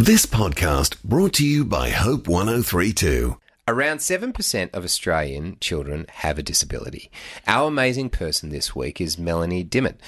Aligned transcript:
This 0.00 0.26
podcast 0.26 1.02
brought 1.02 1.32
to 1.34 1.44
you 1.44 1.64
by 1.64 1.90
Hope 1.90 2.28
1032. 2.28 3.36
Around 3.66 3.98
7% 3.98 4.72
of 4.72 4.84
Australian 4.84 5.56
children 5.58 6.06
have 6.08 6.38
a 6.38 6.42
disability. 6.44 7.10
Our 7.48 7.66
amazing 7.66 8.10
person 8.10 8.50
this 8.50 8.76
week 8.76 9.00
is 9.00 9.18
Melanie 9.18 9.64
Dimmitt, 9.64 9.98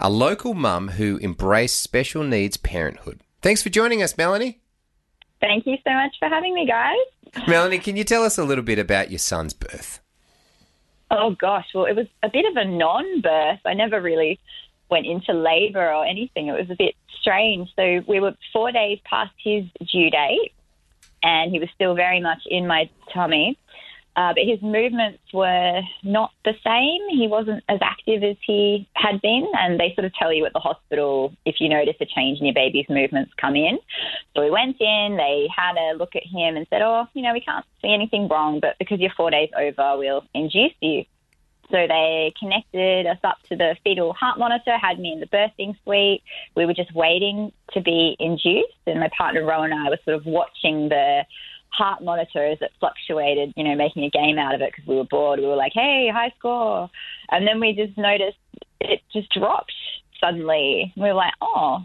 a 0.00 0.10
local 0.10 0.52
mum 0.52 0.88
who 0.88 1.20
embraced 1.20 1.80
special 1.80 2.24
needs 2.24 2.56
parenthood. 2.56 3.20
Thanks 3.40 3.62
for 3.62 3.68
joining 3.68 4.02
us, 4.02 4.18
Melanie. 4.18 4.58
Thank 5.40 5.64
you 5.64 5.76
so 5.86 5.92
much 5.92 6.16
for 6.18 6.28
having 6.28 6.52
me, 6.52 6.66
guys. 6.66 7.46
Melanie, 7.46 7.78
can 7.78 7.96
you 7.96 8.02
tell 8.02 8.24
us 8.24 8.38
a 8.38 8.44
little 8.44 8.64
bit 8.64 8.80
about 8.80 9.12
your 9.12 9.20
son's 9.20 9.54
birth? 9.54 10.00
Oh, 11.08 11.36
gosh. 11.38 11.66
Well, 11.72 11.84
it 11.84 11.94
was 11.94 12.08
a 12.24 12.28
bit 12.28 12.46
of 12.46 12.56
a 12.56 12.64
non 12.64 13.20
birth. 13.20 13.60
I 13.64 13.74
never 13.74 14.02
really 14.02 14.40
went 14.90 15.06
into 15.06 15.32
labour 15.32 15.92
or 15.92 16.04
anything. 16.04 16.48
It 16.48 16.52
was 16.52 16.70
a 16.70 16.76
bit 16.76 16.94
strange. 17.20 17.68
So 17.76 18.02
we 18.06 18.20
were 18.20 18.34
four 18.52 18.72
days 18.72 18.98
past 19.04 19.32
his 19.42 19.64
due 19.92 20.10
date, 20.10 20.52
and 21.22 21.50
he 21.50 21.58
was 21.58 21.68
still 21.74 21.94
very 21.94 22.20
much 22.20 22.42
in 22.46 22.66
my 22.66 22.88
tummy. 23.12 23.58
Uh, 24.16 24.32
but 24.32 24.44
his 24.46 24.62
movements 24.62 25.20
were 25.34 25.82
not 26.02 26.32
the 26.46 26.54
same. 26.64 27.06
He 27.10 27.28
wasn't 27.28 27.62
as 27.68 27.78
active 27.82 28.22
as 28.22 28.36
he 28.46 28.88
had 28.94 29.20
been, 29.20 29.46
and 29.58 29.78
they 29.78 29.92
sort 29.94 30.06
of 30.06 30.14
tell 30.14 30.32
you 30.32 30.46
at 30.46 30.54
the 30.54 30.58
hospital 30.58 31.34
if 31.44 31.56
you 31.60 31.68
notice 31.68 31.96
a 32.00 32.06
change 32.06 32.40
in 32.40 32.46
your 32.46 32.54
baby's 32.54 32.86
movements, 32.88 33.32
come 33.38 33.56
in. 33.56 33.78
So 34.34 34.42
we 34.42 34.50
went 34.50 34.80
in, 34.80 35.18
they 35.18 35.48
had 35.54 35.76
a 35.76 35.92
look 35.98 36.16
at 36.16 36.22
him 36.24 36.56
and 36.56 36.66
said, 36.70 36.80
"Oh, 36.80 37.06
you 37.12 37.20
know, 37.20 37.34
we 37.34 37.40
can't 37.40 37.66
see 37.82 37.92
anything 37.92 38.26
wrong, 38.26 38.58
but 38.58 38.78
because 38.78 39.00
you're 39.00 39.12
four 39.14 39.30
days 39.30 39.50
over, 39.54 39.98
we'll 39.98 40.24
induce 40.32 40.72
you." 40.80 41.04
So 41.70 41.86
they 41.86 42.32
connected 42.38 43.06
us 43.06 43.18
up 43.24 43.38
to 43.48 43.56
the 43.56 43.76
fetal 43.82 44.12
heart 44.12 44.38
monitor, 44.38 44.78
had 44.78 45.00
me 45.00 45.12
in 45.12 45.20
the 45.20 45.26
birthing 45.26 45.76
suite. 45.82 46.22
We 46.54 46.64
were 46.64 46.74
just 46.74 46.94
waiting 46.94 47.52
to 47.72 47.80
be 47.80 48.16
induced, 48.20 48.76
and 48.86 49.00
my 49.00 49.10
partner 49.16 49.44
Rowan 49.44 49.72
and 49.72 49.86
I 49.86 49.90
were 49.90 49.98
sort 50.04 50.16
of 50.16 50.26
watching 50.26 50.88
the 50.88 51.24
heart 51.70 52.02
monitor 52.02 52.44
as 52.44 52.58
it 52.60 52.70
fluctuated, 52.78 53.52
you 53.56 53.64
know, 53.64 53.74
making 53.74 54.04
a 54.04 54.10
game 54.10 54.38
out 54.38 54.54
of 54.54 54.60
it 54.60 54.72
because 54.72 54.86
we 54.86 54.96
were 54.96 55.04
bored. 55.04 55.40
We 55.40 55.46
were 55.46 55.56
like, 55.56 55.72
hey, 55.74 56.08
high 56.12 56.32
score. 56.38 56.88
And 57.30 57.46
then 57.46 57.60
we 57.60 57.72
just 57.72 57.98
noticed 57.98 58.38
it 58.80 59.02
just 59.12 59.30
dropped 59.32 59.72
suddenly. 60.20 60.92
We 60.96 61.02
were 61.02 61.14
like, 61.14 61.34
oh. 61.40 61.84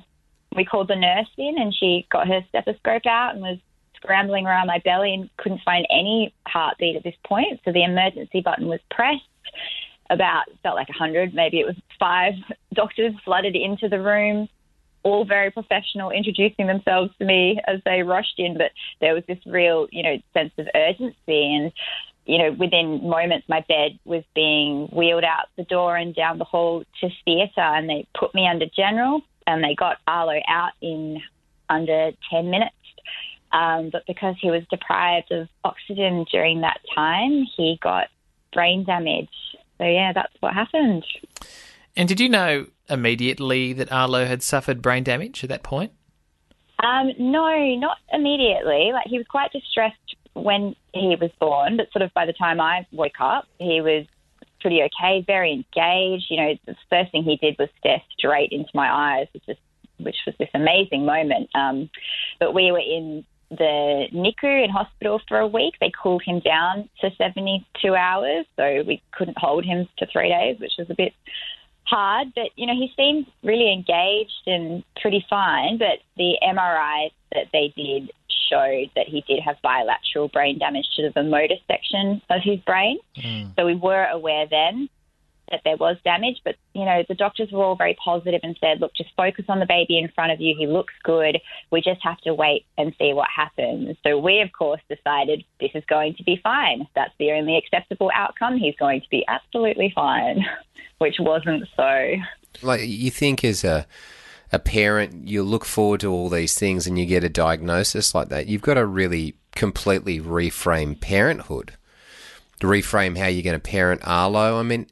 We 0.53 0.65
called 0.65 0.89
the 0.89 0.97
nurse 0.97 1.29
in, 1.37 1.55
and 1.57 1.73
she 1.73 2.05
got 2.11 2.27
her 2.27 2.45
stethoscope 2.49 3.05
out 3.05 3.35
and 3.35 3.41
was 3.41 3.57
scrambling 3.95 4.45
around 4.45 4.67
my 4.67 4.79
belly 4.79 5.13
and 5.13 5.29
couldn't 5.37 5.61
find 5.63 5.87
any 5.89 6.33
heartbeat 6.45 6.97
at 6.97 7.03
this 7.03 7.15
point. 7.23 7.61
So 7.63 7.71
the 7.71 7.85
emergency 7.85 8.41
button 8.41 8.67
was 8.67 8.81
pressed 8.89 9.23
about 10.09 10.43
felt 10.61 10.75
like 10.75 10.89
a 10.89 10.93
hundred, 10.93 11.33
maybe 11.33 11.59
it 11.59 11.65
was 11.65 11.75
five 11.99 12.33
doctors 12.73 13.13
flooded 13.23 13.55
into 13.55 13.87
the 13.87 14.01
room, 14.01 14.47
all 15.03 15.25
very 15.25 15.49
professional, 15.49 16.11
introducing 16.11 16.67
themselves 16.67 17.11
to 17.17 17.25
me 17.25 17.59
as 17.67 17.79
they 17.85 18.03
rushed 18.03 18.37
in. 18.37 18.57
But 18.57 18.71
there 18.99 19.13
was 19.13 19.23
this 19.27 19.39
real, 19.45 19.87
you 19.91 20.03
know, 20.03 20.17
sense 20.33 20.53
of 20.57 20.67
urgency 20.75 21.55
and. 21.55 21.71
You 22.27 22.37
know, 22.37 22.51
within 22.51 23.09
moments, 23.09 23.49
my 23.49 23.65
bed 23.67 23.97
was 24.05 24.23
being 24.35 24.87
wheeled 24.93 25.23
out 25.23 25.47
the 25.57 25.63
door 25.63 25.97
and 25.97 26.13
down 26.13 26.37
the 26.37 26.45
hall 26.45 26.83
to 27.01 27.09
theatre, 27.25 27.59
and 27.59 27.89
they 27.89 28.07
put 28.15 28.35
me 28.35 28.47
under 28.47 28.67
general, 28.67 29.21
and 29.47 29.63
they 29.63 29.73
got 29.73 29.97
Arlo 30.07 30.39
out 30.47 30.73
in 30.83 31.19
under 31.67 32.11
10 32.29 32.51
minutes. 32.51 32.75
Um, 33.51 33.89
but 33.91 34.03
because 34.05 34.35
he 34.39 34.51
was 34.51 34.61
deprived 34.69 35.31
of 35.31 35.47
oxygen 35.63 36.25
during 36.31 36.61
that 36.61 36.79
time, 36.95 37.43
he 37.57 37.79
got 37.81 38.07
brain 38.53 38.83
damage. 38.83 39.29
So, 39.77 39.85
yeah, 39.85 40.11
that's 40.13 40.33
what 40.39 40.53
happened. 40.53 41.05
And 41.95 42.07
did 42.07 42.19
you 42.19 42.29
know 42.29 42.67
immediately 42.89 43.73
that 43.73 43.91
Arlo 43.91 44.25
had 44.25 44.43
suffered 44.43 44.81
brain 44.81 45.03
damage 45.03 45.43
at 45.43 45.49
that 45.49 45.63
point? 45.63 45.91
Um, 46.83 47.11
no, 47.19 47.75
not 47.75 47.97
immediately. 48.11 48.91
Like 48.93 49.07
he 49.07 49.17
was 49.17 49.27
quite 49.27 49.51
distressed 49.51 50.15
when 50.33 50.75
he 50.93 51.15
was 51.19 51.31
born, 51.39 51.77
but 51.77 51.91
sort 51.91 52.01
of 52.01 52.13
by 52.13 52.25
the 52.25 52.33
time 52.33 52.59
I 52.59 52.87
woke 52.91 53.19
up, 53.19 53.45
he 53.59 53.81
was 53.81 54.05
pretty 54.61 54.81
okay, 54.83 55.23
very 55.25 55.51
engaged. 55.51 56.25
You 56.29 56.37
know, 56.37 56.53
the 56.65 56.75
first 56.89 57.11
thing 57.11 57.23
he 57.23 57.37
did 57.37 57.57
was 57.59 57.69
stare 57.79 58.01
straight 58.17 58.51
into 58.51 58.69
my 58.73 58.91
eyes, 58.91 59.27
which 59.33 59.43
was 59.47 59.57
which 59.99 60.17
was 60.25 60.35
this 60.39 60.49
amazing 60.55 61.05
moment. 61.05 61.49
Um, 61.53 61.89
but 62.39 62.55
we 62.55 62.71
were 62.71 62.79
in 62.79 63.23
the 63.51 64.07
NICU 64.13 64.63
in 64.63 64.69
hospital 64.69 65.21
for 65.27 65.39
a 65.39 65.47
week. 65.47 65.75
They 65.79 65.91
cooled 66.01 66.23
him 66.25 66.39
down 66.39 66.89
to 67.01 67.11
72 67.15 67.95
hours, 67.95 68.45
so 68.55 68.83
we 68.87 69.01
couldn't 69.11 69.37
hold 69.37 69.65
him 69.65 69.87
for 69.99 70.07
three 70.11 70.29
days, 70.29 70.59
which 70.59 70.73
was 70.77 70.89
a 70.89 70.95
bit 70.95 71.13
hard. 71.83 72.29
But, 72.33 72.49
you 72.55 72.65
know, 72.65 72.73
he 72.73 72.91
seemed 72.95 73.27
really 73.43 73.71
engaged 73.71 74.47
and 74.47 74.83
pretty 75.01 75.25
fine. 75.29 75.77
But 75.77 75.99
the 76.17 76.37
MRI 76.41 77.11
that 77.33 77.47
they 77.51 77.73
did 77.75 78.11
showed 78.49 78.89
that 78.95 79.07
he 79.07 79.21
did 79.27 79.41
have 79.41 79.55
bilateral 79.61 80.29
brain 80.29 80.57
damage 80.57 80.87
to 80.95 81.09
the 81.13 81.23
motor 81.23 81.55
section 81.67 82.21
of 82.29 82.41
his 82.41 82.59
brain. 82.59 82.99
Mm. 83.17 83.55
So 83.55 83.65
we 83.65 83.75
were 83.75 84.05
aware 84.05 84.47
then 84.47 84.89
that 85.51 85.61
there 85.63 85.77
was 85.77 85.97
damage, 86.03 86.41
but 86.43 86.55
you 86.73 86.85
know 86.85 87.03
the 87.07 87.15
doctors 87.15 87.51
were 87.51 87.63
all 87.63 87.75
very 87.75 87.95
positive 88.03 88.41
and 88.43 88.57
said, 88.59 88.81
"Look, 88.81 88.93
just 88.95 89.09
focus 89.15 89.45
on 89.47 89.59
the 89.59 89.65
baby 89.65 89.97
in 89.97 90.09
front 90.09 90.31
of 90.31 90.41
you. 90.41 90.55
He 90.57 90.67
looks 90.67 90.93
good. 91.03 91.39
We 91.71 91.81
just 91.81 92.01
have 92.03 92.19
to 92.21 92.33
wait 92.33 92.65
and 92.77 92.93
see 92.97 93.13
what 93.13 93.29
happens." 93.35 93.97
So 94.05 94.17
we, 94.17 94.41
of 94.41 94.51
course, 94.53 94.81
decided 94.89 95.43
this 95.59 95.71
is 95.75 95.83
going 95.85 96.15
to 96.15 96.23
be 96.23 96.39
fine. 96.43 96.87
That's 96.95 97.13
the 97.19 97.31
only 97.31 97.57
acceptable 97.57 98.11
outcome. 98.13 98.57
He's 98.57 98.75
going 98.77 99.01
to 99.01 99.09
be 99.09 99.23
absolutely 99.27 99.91
fine, 99.93 100.45
which 100.97 101.15
wasn't 101.19 101.67
so. 101.75 102.15
Like 102.61 102.81
you 102.85 103.11
think 103.11 103.43
as 103.43 103.63
a 103.63 103.85
a 104.51 104.59
parent, 104.59 105.27
you 105.27 105.43
look 105.43 105.63
forward 105.63 106.01
to 106.01 106.11
all 106.11 106.29
these 106.29 106.57
things, 106.57 106.87
and 106.87 106.97
you 106.97 107.05
get 107.05 107.23
a 107.23 107.29
diagnosis 107.29 108.15
like 108.15 108.29
that. 108.29 108.47
You've 108.47 108.61
got 108.61 108.73
to 108.75 108.85
really 108.85 109.35
completely 109.53 110.19
reframe 110.19 110.99
parenthood 110.99 111.73
reframe 112.61 113.17
how 113.17 113.27
you're 113.27 113.43
going 113.43 113.59
to 113.59 113.59
parent 113.59 114.01
Arlo. 114.03 114.59
I 114.59 114.63
mean, 114.63 114.87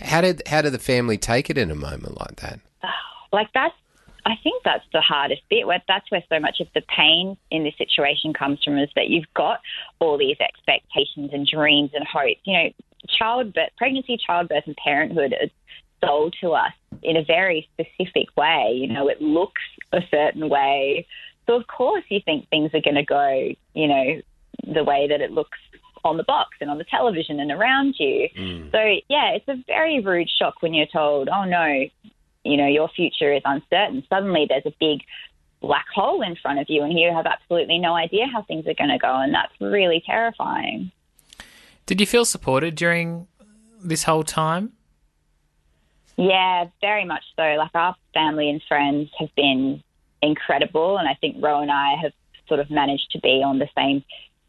how 0.00 0.20
did 0.20 0.42
how 0.46 0.62
did 0.62 0.72
the 0.72 0.78
family 0.78 1.18
take 1.18 1.50
it 1.50 1.58
in 1.58 1.70
a 1.70 1.74
moment 1.74 2.18
like 2.18 2.36
that? 2.40 2.60
Like 3.30 3.48
that's 3.52 3.74
I 4.28 4.36
think 4.42 4.62
that's 4.62 4.84
the 4.92 5.00
hardest 5.00 5.42
bit. 5.48 5.66
Where 5.66 5.82
that's 5.88 6.10
where 6.10 6.22
so 6.28 6.38
much 6.38 6.60
of 6.60 6.68
the 6.74 6.82
pain 6.82 7.36
in 7.50 7.64
this 7.64 7.76
situation 7.78 8.34
comes 8.34 8.62
from 8.62 8.78
is 8.78 8.90
that 8.94 9.08
you've 9.08 9.32
got 9.34 9.60
all 10.00 10.18
these 10.18 10.36
expectations 10.38 11.30
and 11.32 11.46
dreams 11.46 11.90
and 11.94 12.06
hopes. 12.06 12.40
You 12.44 12.52
know, 12.52 12.68
childbirth, 13.18 13.70
pregnancy, 13.76 14.18
childbirth, 14.18 14.64
and 14.66 14.76
parenthood 14.76 15.32
are 15.32 15.48
sold 16.06 16.36
to 16.42 16.52
us 16.52 16.72
in 17.02 17.16
a 17.16 17.24
very 17.24 17.68
specific 17.72 18.28
way. 18.36 18.72
You 18.74 18.92
know, 18.92 19.08
it 19.08 19.22
looks 19.22 19.62
a 19.92 20.00
certain 20.10 20.48
way, 20.50 21.06
so 21.46 21.54
of 21.54 21.66
course 21.66 22.04
you 22.10 22.20
think 22.22 22.48
things 22.48 22.70
are 22.74 22.82
going 22.82 22.96
to 22.96 23.04
go. 23.04 23.54
You 23.74 23.88
know, 23.88 24.20
the 24.74 24.84
way 24.84 25.08
that 25.08 25.22
it 25.22 25.30
looks 25.30 25.58
on 26.08 26.16
the 26.16 26.24
box 26.24 26.56
and 26.60 26.70
on 26.70 26.78
the 26.78 26.84
television 26.84 27.40
and 27.40 27.50
around 27.50 27.94
you. 27.98 28.28
Mm. 28.36 28.72
So, 28.72 28.78
yeah, 29.08 29.32
it's 29.32 29.48
a 29.48 29.62
very 29.66 30.00
rude 30.00 30.28
shock 30.28 30.60
when 30.60 30.74
you're 30.74 30.86
told, 30.86 31.28
oh 31.28 31.44
no, 31.44 31.86
you 32.44 32.56
know, 32.56 32.66
your 32.66 32.88
future 32.88 33.32
is 33.32 33.42
uncertain. 33.44 34.02
Suddenly 34.08 34.46
there's 34.48 34.66
a 34.66 34.74
big 34.80 35.00
black 35.60 35.86
hole 35.94 36.22
in 36.22 36.36
front 36.36 36.60
of 36.60 36.66
you 36.68 36.82
and 36.82 36.98
you 36.98 37.12
have 37.12 37.26
absolutely 37.26 37.78
no 37.78 37.94
idea 37.94 38.26
how 38.32 38.42
things 38.42 38.66
are 38.66 38.74
going 38.74 38.90
to 38.90 38.98
go. 38.98 39.14
And 39.14 39.34
that's 39.34 39.52
really 39.60 40.02
terrifying. 40.04 40.90
Did 41.86 42.00
you 42.00 42.06
feel 42.06 42.24
supported 42.24 42.74
during 42.74 43.26
this 43.82 44.04
whole 44.04 44.24
time? 44.24 44.72
Yeah, 46.16 46.66
very 46.80 47.04
much 47.04 47.24
so. 47.36 47.42
Like 47.42 47.70
our 47.74 47.94
family 48.12 48.50
and 48.50 48.60
friends 48.68 49.10
have 49.18 49.34
been 49.36 49.82
incredible. 50.20 50.98
And 50.98 51.08
I 51.08 51.14
think 51.14 51.36
Ro 51.40 51.60
and 51.60 51.70
I 51.70 51.94
have 52.02 52.12
sort 52.48 52.60
of 52.60 52.70
managed 52.70 53.10
to 53.12 53.20
be 53.20 53.42
on 53.44 53.58
the 53.58 53.68
same 53.76 54.02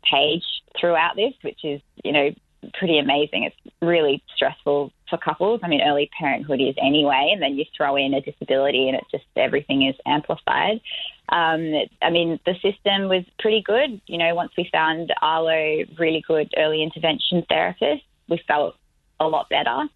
page 0.04 0.44
throughout 0.80 1.16
this, 1.16 1.34
which 1.42 1.60
is, 1.64 1.82
you 2.04 2.12
know, 2.12 2.30
pretty 2.74 3.00
amazing. 3.00 3.44
It's 3.46 3.76
really 3.82 4.22
stressful 4.36 4.92
for 5.10 5.18
couples. 5.18 5.62
I 5.64 5.68
mean, 5.68 5.82
early 5.82 6.10
parenthood 6.20 6.62
is 6.62 6.76
anyway, 6.82 7.30
and 7.34 7.42
then 7.42 7.56
you 7.56 7.66
throw 7.76 7.96
in 7.96 8.14
a 8.14 8.22
disability 8.22 8.90
and 8.90 8.98
it 8.98 9.04
just 9.12 9.24
everything 9.36 9.88
is 9.88 9.96
amplified. 10.06 10.82
Um, 11.30 11.62
it, 11.62 11.92
I 12.02 12.10
mean, 12.10 12.40
the 12.46 12.54
system 12.56 13.08
was 13.08 13.24
pretty 13.40 13.62
good. 13.62 14.02
You 14.08 14.18
know, 14.18 14.36
once 14.36 14.52
we 14.58 14.70
found 14.72 15.14
Arlo 15.22 15.84
really 15.98 16.24
good 16.28 16.54
early 16.58 16.84
intervention 16.84 17.46
therapist, 17.48 18.04
we 18.28 18.42
felt 18.48 18.76
a 19.20 19.28
lot 19.28 19.50
better. 19.50 19.88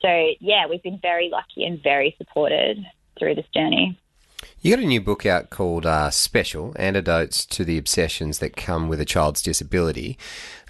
So, 0.00 0.28
yeah, 0.40 0.66
we've 0.68 0.82
been 0.82 1.00
very 1.00 1.30
lucky 1.30 1.64
and 1.64 1.82
very 1.82 2.14
supported 2.18 2.78
through 3.18 3.34
this 3.34 3.46
journey. 3.54 3.98
You 4.60 4.74
got 4.74 4.82
a 4.82 4.86
new 4.86 5.00
book 5.00 5.24
out 5.24 5.50
called 5.50 5.86
uh, 5.86 6.10
Special 6.10 6.72
Antidotes 6.74 7.46
to 7.46 7.64
the 7.64 7.78
Obsessions 7.78 8.40
That 8.40 8.56
Come 8.56 8.88
with 8.88 9.00
a 9.00 9.04
Child's 9.04 9.40
Disability. 9.40 10.18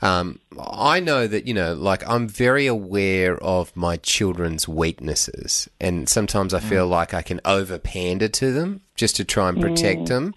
Um, 0.02 0.40
I 0.60 1.00
know 1.00 1.26
that, 1.26 1.46
you 1.46 1.54
know, 1.54 1.72
like 1.72 2.06
I'm 2.06 2.28
very 2.28 2.66
aware 2.66 3.42
of 3.42 3.74
my 3.74 3.96
children's 3.96 4.68
weaknesses, 4.68 5.70
and 5.80 6.06
sometimes 6.06 6.52
I 6.52 6.60
feel 6.60 6.86
mm. 6.86 6.90
like 6.90 7.14
I 7.14 7.22
can 7.22 7.40
over 7.46 7.78
pander 7.78 8.28
to 8.28 8.52
them 8.52 8.82
just 8.94 9.16
to 9.16 9.24
try 9.24 9.48
and 9.48 9.58
protect 9.58 10.02
mm. 10.02 10.08
them. 10.08 10.34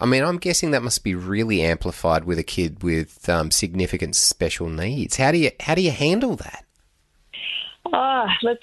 I 0.00 0.06
mean, 0.06 0.24
I'm 0.24 0.38
guessing 0.38 0.70
that 0.70 0.82
must 0.82 1.04
be 1.04 1.14
really 1.14 1.60
amplified 1.60 2.24
with 2.24 2.38
a 2.38 2.42
kid 2.42 2.82
with 2.82 3.28
um, 3.28 3.50
significant 3.50 4.16
special 4.16 4.70
needs. 4.70 5.16
How 5.16 5.30
do 5.30 5.36
you 5.36 5.50
how 5.60 5.74
do 5.74 5.82
you 5.82 5.90
handle 5.90 6.36
that? 6.36 6.64
Oh, 7.92 8.26
look, 8.42 8.60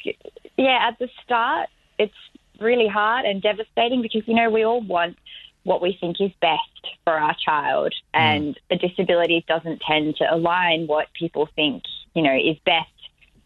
yeah, 0.57 0.87
at 0.87 0.97
the 0.97 1.09
start, 1.23 1.69
it's 1.99 2.13
really 2.59 2.87
hard 2.87 3.25
and 3.25 3.41
devastating 3.41 4.01
because, 4.01 4.23
you 4.27 4.35
know, 4.35 4.49
we 4.49 4.63
all 4.63 4.81
want 4.81 5.17
what 5.63 5.81
we 5.81 5.97
think 5.99 6.19
is 6.19 6.31
best 6.41 6.59
for 7.03 7.13
our 7.13 7.35
child, 7.43 7.93
mm. 7.93 8.19
and 8.19 8.59
a 8.69 8.75
disability 8.75 9.45
doesn't 9.47 9.81
tend 9.81 10.15
to 10.17 10.33
align 10.33 10.87
what 10.87 11.13
people 11.13 11.47
think, 11.55 11.83
you 12.13 12.21
know, 12.21 12.35
is 12.35 12.57
best 12.65 12.89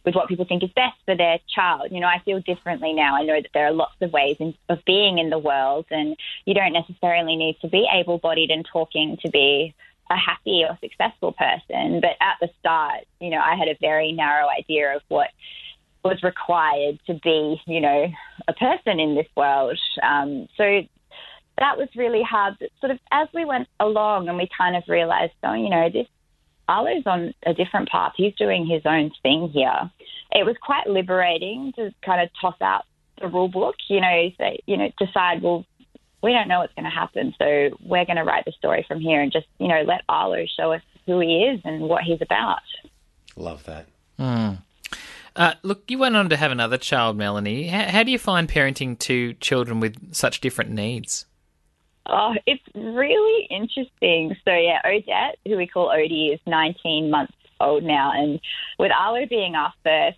with 0.05 0.15
what 0.15 0.27
people 0.27 0.45
think 0.45 0.63
is 0.63 0.69
best 0.75 0.95
for 1.05 1.15
their 1.15 1.39
child. 1.53 1.87
You 1.91 1.99
know, 1.99 2.07
I 2.07 2.19
feel 2.23 2.39
differently 2.39 2.93
now. 2.93 3.15
I 3.15 3.23
know 3.23 3.41
that 3.41 3.49
there 3.53 3.65
are 3.65 3.71
lots 3.71 3.95
of 4.01 4.13
ways 4.13 4.37
in, 4.39 4.53
of 4.69 4.85
being 4.85 5.17
in 5.17 5.29
the 5.29 5.39
world, 5.39 5.87
and 5.89 6.15
you 6.45 6.53
don't 6.53 6.73
necessarily 6.73 7.35
need 7.35 7.57
to 7.61 7.67
be 7.67 7.87
able 7.91 8.19
bodied 8.19 8.51
and 8.51 8.65
talking 8.71 9.17
to 9.23 9.29
be 9.29 9.73
a 10.09 10.15
happy 10.15 10.63
or 10.63 10.77
successful 10.79 11.33
person. 11.33 11.99
But 12.01 12.17
at 12.21 12.37
the 12.39 12.49
start, 12.59 13.05
you 13.19 13.31
know, 13.31 13.39
I 13.39 13.55
had 13.55 13.67
a 13.67 13.77
very 13.81 14.11
narrow 14.11 14.47
idea 14.47 14.95
of 14.95 15.01
what 15.07 15.31
was 16.03 16.21
required 16.21 16.99
to 17.07 17.15
be, 17.15 17.59
you 17.65 17.81
know, 17.81 18.07
a 18.47 18.53
person 18.53 18.99
in 18.99 19.15
this 19.15 19.27
world. 19.35 19.79
Um, 20.03 20.47
so 20.57 20.81
that 21.57 21.77
was 21.77 21.87
really 21.95 22.23
hard. 22.23 22.55
But 22.59 22.69
sort 22.79 22.91
of 22.91 22.99
as 23.11 23.27
we 23.33 23.45
went 23.45 23.67
along 23.79 24.27
and 24.27 24.37
we 24.37 24.49
kind 24.57 24.75
of 24.75 24.83
realized, 24.87 25.33
oh, 25.43 25.53
you 25.53 25.69
know, 25.69 25.89
this 25.89 26.07
Arlo's 26.67 27.03
on 27.05 27.33
a 27.45 27.53
different 27.53 27.89
path. 27.89 28.13
He's 28.15 28.33
doing 28.35 28.65
his 28.65 28.81
own 28.85 29.11
thing 29.21 29.49
here. 29.49 29.91
It 30.31 30.45
was 30.45 30.55
quite 30.61 30.87
liberating 30.87 31.73
to 31.75 31.93
kind 32.03 32.21
of 32.21 32.29
toss 32.41 32.59
out 32.61 32.85
the 33.21 33.27
rule 33.27 33.47
book, 33.47 33.75
you 33.87 34.01
know, 34.01 34.29
say, 34.37 34.59
you 34.65 34.77
know, 34.77 34.89
decide, 34.97 35.41
well, 35.41 35.65
we 36.21 36.31
don't 36.31 36.47
know 36.47 36.59
what's 36.59 36.73
going 36.73 36.85
to 36.85 36.89
happen, 36.89 37.35
so 37.37 37.77
we're 37.85 38.05
going 38.05 38.17
to 38.17 38.23
write 38.23 38.45
the 38.45 38.51
story 38.53 38.83
from 38.87 38.99
here 38.99 39.21
and 39.21 39.31
just, 39.31 39.45
you 39.59 39.67
know, 39.67 39.83
let 39.83 40.01
Arlo 40.09 40.45
show 40.57 40.73
us 40.73 40.81
who 41.05 41.19
he 41.19 41.43
is 41.43 41.61
and 41.63 41.81
what 41.81 42.03
he's 42.03 42.21
about. 42.21 42.61
Love 43.35 43.63
that. 43.65 43.85
Uh, 45.35 45.53
look, 45.63 45.89
you 45.89 45.97
went 45.97 46.15
on 46.15 46.29
to 46.29 46.37
have 46.37 46.51
another 46.51 46.77
child, 46.77 47.17
Melanie. 47.17 47.67
How, 47.67 47.85
how 47.89 48.03
do 48.03 48.11
you 48.11 48.19
find 48.19 48.47
parenting 48.47 48.97
two 48.97 49.33
children 49.33 49.79
with 49.79 50.13
such 50.15 50.39
different 50.39 50.71
needs? 50.71 51.25
Oh, 52.07 52.35
it's 52.45 52.63
really 52.75 53.47
interesting. 53.49 54.35
So 54.45 54.53
yeah, 54.53 54.79
Odette, 54.85 55.37
who 55.45 55.57
we 55.57 55.67
call 55.67 55.89
Odie, 55.89 56.33
is 56.33 56.39
19 56.45 57.09
months 57.09 57.33
old 57.59 57.83
now, 57.83 58.11
and 58.13 58.39
with 58.77 58.91
Arlo 58.91 59.25
being 59.27 59.55
our 59.55 59.73
first, 59.83 60.17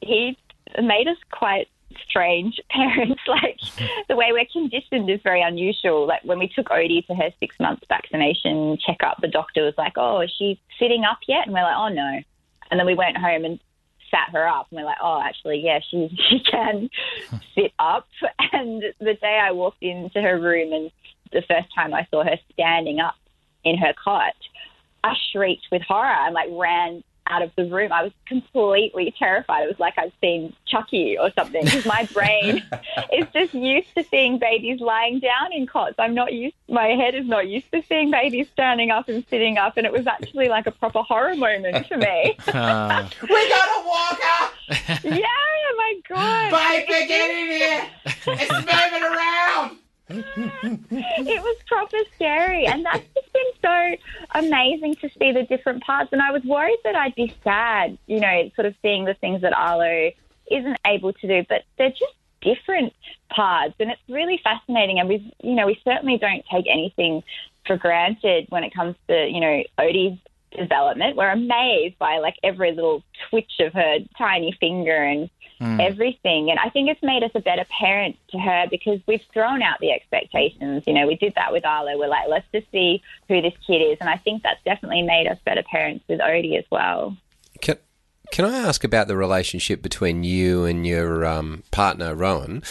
he 0.00 0.36
made 0.82 1.06
us 1.06 1.16
quite 1.30 1.68
strange 2.06 2.60
parents. 2.70 3.20
like 3.26 3.58
the 4.08 4.16
way 4.16 4.32
we're 4.32 4.46
conditioned 4.52 5.08
is 5.08 5.20
very 5.22 5.40
unusual. 5.42 6.06
Like 6.06 6.24
when 6.24 6.38
we 6.38 6.48
took 6.48 6.66
Odie 6.66 7.06
to 7.06 7.14
her 7.14 7.30
six 7.40 7.54
months 7.60 7.84
vaccination 7.88 8.76
checkup, 8.84 9.20
the 9.20 9.28
doctor 9.28 9.64
was 9.64 9.74
like, 9.78 9.92
"Oh, 9.96 10.20
is 10.20 10.34
she 10.36 10.60
sitting 10.78 11.04
up 11.04 11.18
yet?" 11.26 11.46
And 11.46 11.54
we're 11.54 11.62
like, 11.62 11.76
"Oh 11.76 11.88
no." 11.88 12.20
And 12.70 12.78
then 12.78 12.86
we 12.86 12.94
went 12.94 13.16
home 13.16 13.44
and 13.44 13.58
sat 14.10 14.30
her 14.32 14.46
up, 14.46 14.66
and 14.70 14.78
we're 14.78 14.84
like, 14.84 14.98
"Oh, 15.02 15.20
actually, 15.22 15.60
yeah, 15.64 15.80
she 15.90 16.08
she 16.28 16.40
can 16.40 16.90
sit 17.54 17.72
up." 17.78 18.08
And 18.52 18.82
the 18.98 19.14
day 19.14 19.38
I 19.40 19.52
walked 19.52 19.82
into 19.82 20.20
her 20.20 20.38
room 20.38 20.72
and 20.72 20.90
the 21.32 21.42
first 21.42 21.68
time 21.74 21.92
I 21.92 22.06
saw 22.10 22.24
her 22.24 22.38
standing 22.52 23.00
up 23.00 23.14
in 23.64 23.76
her 23.76 23.92
cot, 24.02 24.34
I 25.04 25.14
shrieked 25.30 25.66
with 25.70 25.82
horror 25.82 26.06
and 26.06 26.34
like 26.34 26.48
ran 26.52 27.02
out 27.28 27.42
of 27.42 27.50
the 27.56 27.66
room. 27.66 27.92
I 27.92 28.02
was 28.02 28.12
completely 28.26 29.14
terrified. 29.18 29.64
It 29.64 29.68
was 29.68 29.78
like 29.78 29.94
I'd 29.98 30.12
seen 30.20 30.54
Chucky 30.66 31.18
or 31.18 31.30
something 31.36 31.64
because 31.64 31.84
my 31.86 32.08
brain 32.12 32.62
just 33.38 33.54
used 33.54 33.94
to 33.96 34.04
seeing 34.04 34.38
babies 34.38 34.80
lying 34.80 35.20
down 35.20 35.52
in 35.52 35.66
cots. 35.66 35.94
I'm 35.98 36.14
not 36.14 36.32
used, 36.32 36.56
my 36.68 36.88
head 36.88 37.14
is 37.14 37.26
not 37.26 37.48
used 37.48 37.70
to 37.72 37.82
seeing 37.82 38.10
babies 38.10 38.48
standing 38.52 38.90
up 38.90 39.08
and 39.08 39.24
sitting 39.28 39.58
up. 39.58 39.76
And 39.76 39.86
it 39.86 39.92
was 39.92 40.06
actually 40.06 40.48
like 40.48 40.66
a 40.66 40.70
proper 40.70 41.02
horror 41.02 41.36
moment 41.36 41.86
for 41.86 41.96
me. 41.96 42.36
Uh, 42.48 43.08
We 43.22 43.48
got 43.48 43.68
a 43.68 43.86
walker! 43.86 44.54
yeah, 45.08 45.26
oh 45.26 45.74
my 45.76 46.00
God. 46.08 46.50
Baby, 46.50 47.06
get 47.06 47.30
in 47.30 47.46
here! 47.46 47.90
It's 48.04 48.52
moving 48.52 49.02
around! 49.02 49.78
it 50.10 51.42
was 51.42 51.56
proper 51.66 51.98
scary. 52.14 52.66
And 52.66 52.84
that's 52.84 53.04
just 53.14 53.32
been 53.32 53.52
so 53.62 53.96
amazing 54.34 54.96
to 54.96 55.10
see 55.18 55.32
the 55.32 55.44
different 55.44 55.82
parts. 55.82 56.10
And 56.12 56.22
I 56.22 56.32
was 56.32 56.42
worried 56.44 56.78
that 56.84 56.96
I'd 56.96 57.14
be 57.14 57.34
sad, 57.44 57.98
you 58.06 58.20
know, 58.20 58.50
sort 58.56 58.66
of 58.66 58.74
seeing 58.82 59.04
the 59.04 59.14
things 59.14 59.42
that 59.42 59.52
Arlo 59.52 60.10
isn't 60.50 60.78
able 60.86 61.12
to 61.12 61.28
do, 61.28 61.44
but 61.48 61.64
they're 61.76 61.90
just 61.90 62.14
different 62.40 62.92
parts. 63.30 63.74
And 63.80 63.90
it's 63.90 64.00
really 64.08 64.40
fascinating. 64.42 64.98
And 64.98 65.08
we, 65.08 65.34
you 65.42 65.54
know, 65.54 65.66
we 65.66 65.80
certainly 65.84 66.18
don't 66.18 66.44
take 66.50 66.66
anything 66.68 67.22
for 67.66 67.76
granted 67.76 68.46
when 68.48 68.64
it 68.64 68.74
comes 68.74 68.96
to, 69.08 69.28
you 69.28 69.40
know, 69.40 69.62
Odie's 69.78 70.18
development. 70.56 71.16
We're 71.16 71.30
amazed 71.30 71.98
by 71.98 72.18
like 72.18 72.36
every 72.42 72.72
little 72.72 73.02
twitch 73.28 73.60
of 73.60 73.72
her 73.74 73.98
tiny 74.16 74.56
finger 74.58 74.94
and 74.94 75.30
hmm. 75.58 75.80
everything. 75.80 76.50
And 76.50 76.58
I 76.58 76.70
think 76.70 76.88
it's 76.88 77.02
made 77.02 77.22
us 77.22 77.30
a 77.34 77.40
better 77.40 77.64
parent 77.78 78.16
to 78.30 78.38
her 78.38 78.66
because 78.70 79.00
we've 79.06 79.24
thrown 79.32 79.62
out 79.62 79.78
the 79.80 79.92
expectations. 79.92 80.84
You 80.86 80.94
know, 80.94 81.06
we 81.06 81.16
did 81.16 81.34
that 81.36 81.52
with 81.52 81.64
Arlo. 81.64 81.98
We're 81.98 82.08
like, 82.08 82.28
let's 82.28 82.46
just 82.52 82.70
see 82.72 83.02
who 83.28 83.42
this 83.42 83.54
kid 83.66 83.78
is. 83.78 83.98
And 84.00 84.08
I 84.08 84.16
think 84.16 84.42
that's 84.42 84.62
definitely 84.64 85.02
made 85.02 85.26
us 85.26 85.38
better 85.44 85.62
parents 85.62 86.04
with 86.08 86.20
Odie 86.20 86.58
as 86.58 86.64
well. 86.70 87.16
Can, 88.32 88.44
I 88.44 88.58
ask 88.58 88.84
about 88.84 89.08
the 89.08 89.16
relationship 89.16 89.82
between 89.82 90.24
you 90.24 90.64
and 90.64 90.86
your 90.86 91.24
um, 91.26 91.62
partner, 91.70 92.14
Rowan? 92.14 92.62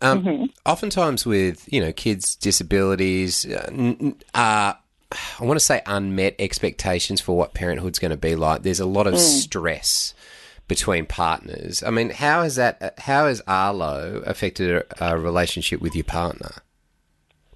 Um, 0.00 0.52
Oftentimes, 0.64 1.26
with 1.26 1.70
you 1.72 1.80
know 1.80 1.92
kids' 1.92 2.36
disabilities, 2.36 3.46
uh, 3.46 4.12
uh, 4.34 4.74
I 5.10 5.44
want 5.44 5.58
to 5.58 5.64
say 5.64 5.82
unmet 5.86 6.36
expectations 6.38 7.20
for 7.20 7.36
what 7.36 7.54
parenthood's 7.54 7.98
going 7.98 8.10
to 8.10 8.16
be 8.16 8.36
like. 8.36 8.62
There's 8.62 8.80
a 8.80 8.86
lot 8.86 9.06
of 9.06 9.18
stress 9.18 10.14
between 10.68 11.06
partners. 11.06 11.82
I 11.82 11.90
mean, 11.90 12.10
how 12.10 12.42
has 12.42 12.56
that? 12.56 12.94
How 12.98 13.26
has 13.26 13.42
Arlo 13.48 14.22
affected 14.26 14.70
a, 15.00 15.14
a 15.14 15.18
relationship 15.18 15.80
with 15.80 15.94
your 15.94 16.04
partner? 16.04 16.50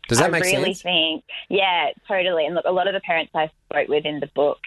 Does 0.09 0.19
that 0.19 0.29
I 0.29 0.31
make 0.31 0.45
really 0.45 0.75
sense? 0.75 0.83
think, 0.83 1.25
yeah, 1.49 1.91
totally. 2.09 2.45
And 2.45 2.55
look, 2.55 2.65
a 2.65 2.73
lot 2.73 2.89
of 2.89 2.95
the 2.95 3.01
parents 3.01 3.33
I 3.35 3.51
spoke 3.69 3.89
with 3.89 4.05
in 4.05 4.21
the 4.21 4.27
book, 4.35 4.59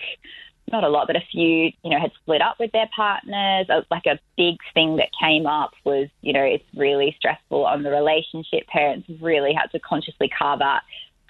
not 0.72 0.84
a 0.84 0.90
lot, 0.90 1.08
but 1.08 1.16
a 1.16 1.22
few, 1.32 1.72
you 1.84 1.90
know, 1.90 2.00
had 2.00 2.12
split 2.22 2.42
up 2.42 2.58
with 2.60 2.72
their 2.72 2.90
partners. 2.96 3.68
Uh, 3.70 3.82
Like 3.92 4.06
a 4.06 4.20
big 4.38 4.58
thing 4.74 4.98
that 4.98 5.10
came 5.20 5.46
up 5.46 5.72
was, 5.84 6.08
you 6.22 6.34
know, 6.34 6.44
it's 6.44 6.64
really 6.76 7.16
stressful 7.18 7.66
on 7.66 7.84
the 7.84 7.92
relationship. 7.92 8.68
Parents 8.68 9.08
really 9.22 9.54
had 9.54 9.68
to 9.72 9.80
consciously 9.80 10.30
carve 10.30 10.62
out 10.62 10.82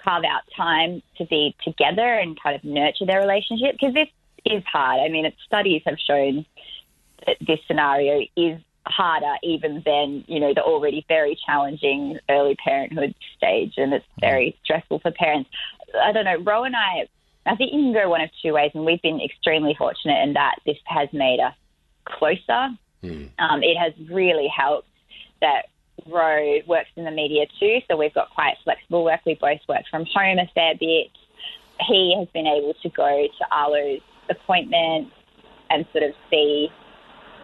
carve 0.02 0.24
out 0.24 0.42
time 0.56 1.02
to 1.18 1.24
be 1.26 1.54
together 1.64 2.14
and 2.14 2.40
kind 2.40 2.54
of 2.54 2.62
nurture 2.62 3.04
their 3.04 3.18
relationship 3.20 3.72
because 3.72 3.92
this 3.92 4.08
is 4.44 4.62
hard. 4.64 5.00
I 5.00 5.08
mean, 5.08 5.30
studies 5.44 5.82
have 5.84 5.98
shown 5.98 6.46
that 7.26 7.36
this 7.40 7.58
scenario 7.66 8.24
is 8.36 8.60
harder 8.86 9.34
even 9.42 9.82
than 9.84 10.24
you 10.28 10.38
know 10.38 10.54
the 10.54 10.62
already 10.62 11.04
very 11.08 11.36
challenging 11.44 12.18
early 12.30 12.54
parenthood 12.54 13.14
stage 13.36 13.74
and 13.76 13.92
it's 13.92 14.06
very 14.20 14.56
stressful 14.62 15.00
for 15.00 15.10
parents 15.10 15.50
i 16.04 16.12
don't 16.12 16.24
know 16.24 16.36
ro 16.36 16.62
and 16.62 16.76
i 16.76 17.06
i 17.46 17.56
think 17.56 17.72
you 17.72 17.80
can 17.80 17.92
go 17.92 18.08
one 18.08 18.20
of 18.20 18.30
two 18.42 18.52
ways 18.52 18.70
and 18.74 18.84
we've 18.84 19.02
been 19.02 19.20
extremely 19.20 19.74
fortunate 19.76 20.22
in 20.22 20.34
that 20.34 20.56
this 20.66 20.76
has 20.86 21.08
made 21.12 21.40
us 21.40 21.54
closer. 22.06 22.70
Um, 23.38 23.62
it 23.62 23.76
has 23.76 23.92
really 24.10 24.48
helped 24.48 24.88
that 25.40 25.66
ro 26.06 26.58
works 26.66 26.90
in 26.96 27.04
the 27.04 27.10
media 27.10 27.46
too 27.58 27.78
so 27.88 27.96
we've 27.96 28.14
got 28.14 28.30
quite 28.30 28.54
flexible 28.64 29.04
work. 29.04 29.20
We 29.26 29.34
both 29.34 29.60
work 29.68 29.82
from 29.90 30.04
home 30.14 30.38
a 30.38 30.46
fair 30.54 30.74
bit. 30.74 31.10
He 31.86 32.14
has 32.18 32.28
been 32.32 32.46
able 32.46 32.74
to 32.82 32.88
go 32.90 33.26
to 33.38 33.44
arlo's 33.50 34.00
appointments 34.30 35.12
and 35.70 35.86
sort 35.92 36.04
of 36.04 36.12
see 36.30 36.68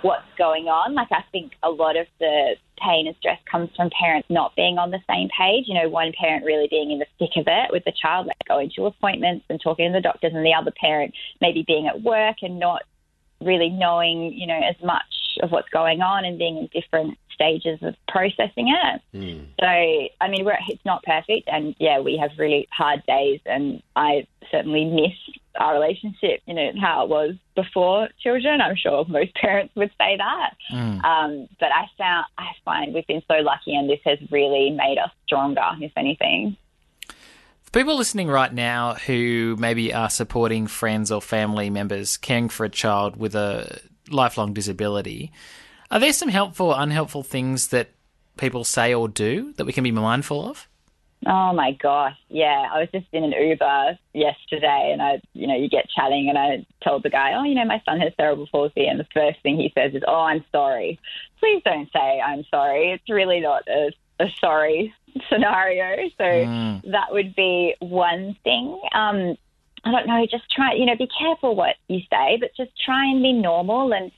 what's 0.02 0.26
going 0.37 0.66
on. 0.66 0.94
Like, 0.94 1.09
I 1.11 1.25
think 1.32 1.52
a 1.62 1.71
lot 1.71 1.97
of 1.97 2.06
the 2.18 2.56
pain 2.78 3.06
and 3.06 3.16
stress 3.16 3.38
comes 3.50 3.71
from 3.76 3.90
parents 3.90 4.28
not 4.28 4.54
being 4.56 4.78
on 4.78 4.90
the 4.90 5.00
same 5.09 5.28
page. 5.37 5.64
You 5.66 5.75
know, 5.75 5.88
one 5.88 6.12
parent 6.18 6.44
really 6.44 6.68
being 6.68 6.90
in 6.90 6.99
the 6.99 7.06
thick 7.18 7.37
of 7.37 7.44
it 7.47 7.71
with 7.73 7.85
the 7.85 7.92
child, 7.92 8.26
like 8.26 8.37
going 8.47 8.71
to 8.76 8.87
appointments 8.87 9.47
and 9.49 9.61
talking 9.61 9.90
to 9.90 9.97
the 9.97 10.00
doctors, 10.00 10.32
and 10.35 10.44
the 10.44 10.54
other 10.54 10.73
parent 10.80 11.14
maybe 11.40 11.64
being 11.66 11.87
at 11.87 12.02
work 12.02 12.37
and 12.42 12.59
not 12.59 12.82
really 13.40 13.71
knowing, 13.71 14.32
you 14.32 14.47
know, 14.47 14.61
as 14.61 14.76
much 14.85 15.02
of 15.42 15.50
what's 15.50 15.68
going 15.71 16.00
on 16.02 16.25
and 16.25 16.38
being 16.38 16.59
in 16.59 16.68
different 16.73 17.18
stages 17.32 17.78
of 17.82 17.94
processing 18.09 18.68
it. 18.68 19.00
Hmm. 19.12 19.44
So, 19.59 19.66
I 19.66 20.28
mean, 20.28 20.44
we're, 20.44 20.59
it's 20.68 20.85
not 20.85 21.02
perfect, 21.02 21.49
and 21.49 21.75
yeah, 21.78 22.00
we 22.00 22.16
have 22.18 22.30
really 22.38 22.68
hard 22.71 23.02
days, 23.06 23.40
and 23.47 23.82
I 23.97 24.26
certainly 24.50 24.85
miss 24.85 25.37
our 25.56 25.75
relationship, 25.75 26.40
you 26.47 26.54
know, 26.54 26.71
how 26.80 27.04
it 27.04 27.09
was 27.09 27.35
before 27.54 28.09
children. 28.23 28.61
I'm 28.61 28.76
sure 28.76 29.04
most 29.06 29.35
parents 29.40 29.75
would 29.76 29.90
say 29.99 30.16
that. 30.16 30.54
Um, 31.04 31.49
but 31.61 31.68
I 31.73 31.87
found, 31.99 32.26
I 32.38 32.49
find 32.64 32.94
we've 32.94 33.06
been 33.06 33.23
so 33.28 33.38
lucky, 33.38 33.75
and 33.75 33.88
this 33.88 34.00
has 34.04 34.18
really 34.30 34.71
made 34.71 34.99
us 34.99 35.11
stronger, 35.26 35.62
if 35.80 35.92
anything. 35.97 36.56
For 37.62 37.71
people 37.71 37.97
listening 37.97 38.28
right 38.28 38.52
now 38.52 38.94
who 38.94 39.56
maybe 39.59 39.92
are 39.94 40.11
supporting 40.11 40.66
friends 40.66 41.11
or 41.11 41.23
family 41.23 41.71
members 41.71 42.16
caring 42.16 42.49
for 42.49 42.64
a 42.64 42.71
child 42.71 43.16
with 43.16 43.35
a 43.35 43.80
lifelong 44.11 44.52
disability, 44.52 45.32
are 45.90 46.00
there 46.00 46.12
some 46.12 46.28
helpful 46.28 46.68
or 46.68 46.80
unhelpful 46.80 47.23
things 47.23 47.68
that 47.68 47.90
people 48.37 48.64
say 48.64 48.94
or 48.94 49.09
do 49.09 49.52
that 49.54 49.66
we 49.66 49.73
can 49.73 49.85
be 49.85 49.90
mindful 49.90 50.49
of? 50.49 50.68
Oh 51.26 51.52
my 51.52 51.73
gosh, 51.81 52.17
yeah. 52.29 52.69
I 52.73 52.81
was 52.81 52.88
just 52.93 53.07
in 53.12 53.23
an 53.23 53.33
Uber 53.33 53.99
yesterday 54.12 54.91
and 54.93 55.00
I, 55.00 55.21
you 55.35 55.47
know, 55.47 55.57
you 55.57 55.69
get 55.69 55.88
chatting 55.95 56.29
and 56.29 56.37
I 56.37 56.67
told 56.85 57.05
the 57.05 57.11
guy, 57.11 57.35
oh, 57.35 57.45
you 57.45 57.55
know, 57.55 57.64
my 57.64 57.81
son 57.85 58.00
has 58.00 58.12
cerebral 58.17 58.49
palsy. 58.50 58.87
And 58.87 58.99
the 58.99 59.07
first 59.14 59.41
thing 59.43 59.57
he 59.57 59.73
says 59.76 59.95
is, 59.95 60.02
oh, 60.07 60.23
I'm 60.23 60.45
sorry. 60.50 60.99
Please 61.38 61.62
don't 61.64 61.88
say 61.93 62.21
I'm 62.21 62.45
sorry. 62.50 62.91
It's 62.91 63.09
really 63.09 63.41
not 63.41 63.62
a, 63.69 63.93
a 64.21 64.26
sorry 64.41 64.93
scenario. 65.31 66.09
So 66.19 66.25
Mm. 66.25 66.91
that 66.91 67.12
would 67.12 67.35
be 67.37 67.75
one 67.81 68.37
thing. 68.43 68.81
Um, 68.93 69.37
I 69.85 69.91
don't 69.91 70.07
know, 70.07 70.25
just 70.31 70.45
try, 70.50 70.75
you 70.75 70.87
know, 70.87 70.97
be 70.97 71.09
careful 71.19 71.57
what 71.57 71.75
you 71.88 72.00
say, 72.11 72.38
but 72.41 72.50
just 72.57 72.71
try 72.85 73.05
and 73.05 73.21
be 73.23 73.33
normal 73.33 73.93
and 73.93 74.12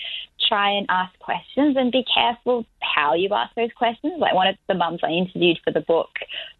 try 0.49 0.71
and 0.71 0.87
ask 0.89 1.17
questions 1.19 1.77
and 1.77 1.91
be 1.93 2.05
careful 2.13 2.65
how 2.81 3.15
you 3.15 3.29
ask 3.33 3.55
those 3.55 3.73
questions. 3.77 4.15
Like 4.19 4.35
one 4.35 4.49
of 4.49 4.57
the 4.69 4.75
mums 4.75 5.01
I 5.03 5.11
interviewed 5.11 5.59
for 5.65 5.73
the 5.73 5.81
book, 5.81 6.11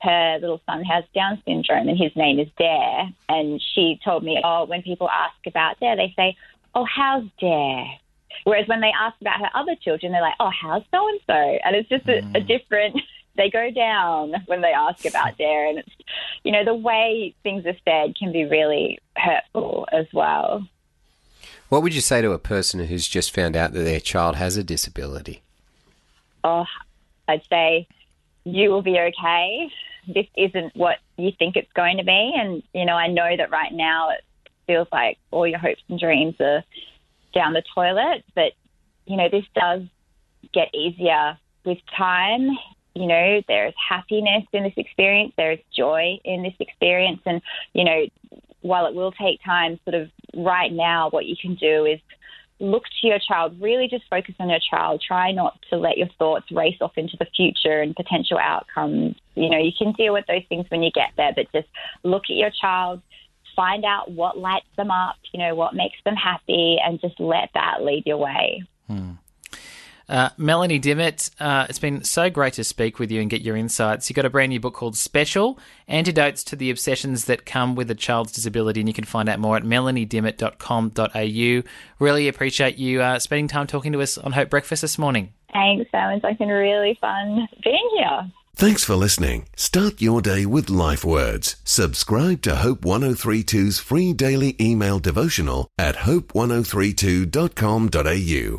her 0.03 0.39
little 0.41 0.61
son 0.67 0.83
has 0.85 1.05
Down 1.15 1.43
syndrome 1.45 1.89
and 1.89 1.99
his 1.99 2.15
name 2.17 2.39
is 2.39 2.49
Dare. 2.59 3.09
And 3.29 3.61
she 3.75 4.01
told 4.05 4.25
me, 4.25 4.41
oh, 4.45 4.65
when 4.65 4.83
people 4.83 5.09
ask 5.09 5.37
about 5.47 5.79
Dare, 5.81 5.97
they 5.97 6.13
say, 6.17 6.37
oh, 6.75 6.85
how's 6.85 7.25
Dare? 7.41 7.87
Whereas 8.45 8.69
when 8.69 8.81
they 8.81 8.93
ask 8.99 9.21
about 9.21 9.41
her 9.41 9.51
other 9.55 9.77
children, 9.77 10.13
they're 10.13 10.21
like, 10.21 10.35
oh, 10.41 10.51
how's 10.51 10.83
so 10.91 11.09
and 11.09 11.21
so? 11.27 11.59
And 11.65 11.77
it's 11.77 11.89
just 11.89 12.09
a, 12.09 12.19
a 12.19 12.41
mm. 12.41 12.47
different, 12.47 12.97
they 13.37 13.49
go 13.51 13.71
down 13.71 14.35
when 14.47 14.61
they 14.61 14.73
ask 14.73 15.05
about 15.07 15.39
Dare. 15.39 15.69
And 15.69 15.79
it's, 15.79 15.93
you 16.43 16.53
know, 16.53 16.65
the 16.65 16.75
way 16.75 17.35
things 17.43 17.65
are 17.67 17.77
said 17.85 18.17
can 18.17 18.33
be 18.33 18.45
really 18.45 18.99
hurtful 19.17 19.87
as 19.93 20.07
well. 20.13 20.67
What 21.75 21.83
would 21.83 21.93
you 21.93 22.01
say 22.01 22.23
to 22.23 22.31
a 22.31 22.39
person 22.39 22.87
who's 22.87 23.09
just 23.09 23.35
found 23.35 23.57
out 23.57 23.73
that 23.73 23.83
their 23.83 23.99
child 23.99 24.37
has 24.37 24.57
a 24.57 24.63
disability? 24.63 25.43
oh, 26.45 26.67
I'd 27.27 27.43
say 27.51 27.89
you 28.45 28.71
will 28.71 28.83
be 28.83 28.97
okay. 28.97 29.69
This 30.07 30.29
isn't 30.37 30.77
what 30.77 30.99
you 31.17 31.33
think 31.37 31.57
it's 31.57 31.73
going 31.73 31.97
to 31.97 32.05
be. 32.05 32.33
And, 32.37 32.63
you 32.73 32.85
know, 32.85 32.95
I 32.95 33.09
know 33.09 33.37
that 33.37 33.51
right 33.51 33.73
now 33.73 34.11
it 34.11 34.21
feels 34.69 34.87
like 34.93 35.19
all 35.33 35.49
your 35.49 35.59
hopes 35.59 35.83
and 35.89 35.99
dreams 35.99 36.37
are 36.39 36.63
down 37.35 37.55
the 37.55 37.65
toilet, 37.75 38.25
but, 38.37 38.53
you 39.07 39.17
know, 39.17 39.29
this 39.29 39.45
does 39.57 39.83
get 40.53 40.73
easier 40.73 41.37
with 41.65 41.79
time. 41.99 42.51
You 42.95 43.07
know, 43.09 43.43
there's 43.49 43.75
happiness 43.89 44.45
in 44.53 44.63
this 44.63 44.75
experience, 44.77 45.33
there's 45.37 45.59
joy 45.77 46.21
in 46.25 46.45
this 46.45 46.55
experience. 46.61 47.21
And, 47.27 47.43
you 47.73 47.83
know, 47.83 48.05
while 48.65 48.87
it 48.87 48.95
will 48.95 49.13
take 49.13 49.45
time, 49.45 49.79
sort 49.85 49.95
of 49.95 50.09
right 50.35 50.73
now, 50.73 51.11
what 51.11 51.27
you 51.27 51.37
can 51.41 51.55
do 51.55 51.85
is 51.85 52.01
look 52.61 52.85
to 53.01 53.07
your 53.07 53.19
child, 53.19 53.61
really 53.61 53.89
just 53.89 54.05
focus 54.09 54.35
on 54.41 54.49
your 54.49 54.59
child. 54.59 55.03
Try 55.07 55.33
not 55.33 55.59
to 55.69 55.77
let 55.77 55.99
your 55.99 56.09
thoughts 56.19 56.51
race 56.51 56.79
off 56.81 56.93
into 56.97 57.15
the 57.19 57.27
future 57.37 57.83
and 57.83 57.95
potential 57.95 58.39
outcomes. 58.39 59.17
You 59.35 59.51
know, 59.51 59.59
you 59.59 59.71
can 59.77 59.93
deal 59.93 60.15
with 60.15 60.25
those 60.27 60.45
things 60.49 60.65
when 60.71 60.83
you 60.83 60.91
get 60.95 61.11
there, 61.19 61.33
but 61.37 61.53
just 61.53 61.69
look 62.05 62.23
at 62.31 62.37
your 62.37 62.51
child, 62.59 63.03
find 63.55 63.85
out 63.85 64.11
what 64.11 64.39
lights 64.39 64.65
them 64.79 64.91
up, 64.91 65.17
you 65.35 65.41
know, 65.41 65.55
what 65.55 65.75
makes 65.75 65.99
them 66.07 66.17
happy, 66.17 66.79
and 66.83 66.99
just 67.03 67.21
let 67.21 67.51
that 67.53 67.83
lead 67.83 68.05
your 68.07 68.17
way. 68.17 68.63
Hmm. 68.87 69.13
Uh, 70.09 70.31
Melanie 70.37 70.79
Dimmitt, 70.79 71.31
uh, 71.41 71.67
it's 71.69 71.79
been 71.79 72.05
so 72.05 72.31
great 72.31 72.55
to 72.55 72.65
speak 72.65 72.99
with 72.99 73.11
you 73.11 73.21
and 73.21 73.31
get 73.31 73.43
your 73.43 73.57
insights. 73.57 74.09
You've 74.09 74.17
got 74.17 74.25
a 74.25 74.31
brand 74.31 74.51
new 74.51 74.61
book 74.61 74.75
called 74.75 74.97
Special 74.97 75.59
Antidotes 75.89 76.45
to 76.45 76.57
the 76.57 76.71
Obsessions 76.71 77.25
That 77.25 77.47
Come 77.47 77.75
with 77.75 77.91
a 77.91 77.95
Child's 77.95 78.33
Disability, 78.33 78.81
and 78.81 78.89
you 78.89 78.95
can 78.95 79.05
find 79.05 79.29
out 79.29 79.39
more 79.39 79.57
at 79.57 79.63
melaniedimmitt.com.au. 79.63 81.69
Really 81.99 82.29
appreciate 82.29 82.77
you 82.77 83.03
uh, 83.03 83.19
spending 83.19 83.49
time 83.49 83.67
talking 83.67 83.93
to 83.93 84.03
us 84.03 84.19
on 84.19 84.33
Hope 84.33 84.51
Breakfast 84.51 84.83
this 84.83 84.99
morning. 84.99 85.33
Thanks, 85.53 85.91
Sam. 85.91 86.11
It's 86.11 86.39
been 86.39 86.49
really 86.49 86.99
fun 87.01 87.49
being 87.63 87.91
here. 87.97 88.31
Thanks 88.57 88.85
for 88.85 88.95
listening. 88.95 89.49
Start 89.57 90.01
your 90.01 90.21
day 90.21 90.47
with 90.47 90.71
life 90.71 91.05
words. 91.05 91.57
Subscribe 91.65 92.41
to 92.43 92.55
Hope 92.57 92.83
1032's 92.83 93.81
free 93.81 94.13
daily 94.13 94.55
email 94.61 95.01
devotional 95.01 95.69
at 95.77 95.97
hope1032.com.au. 95.97 98.53